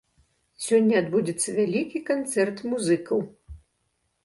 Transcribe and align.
Сёння 0.67 0.95
адбудзецца 1.01 1.49
вялікі 1.59 2.03
канцэрт 2.09 2.65
музыкаў. 2.73 3.19